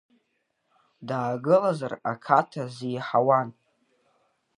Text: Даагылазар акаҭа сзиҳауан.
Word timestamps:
Даагылазар 1.07 1.93
акаҭа 2.11 2.63
сзиҳауан. 2.75 3.49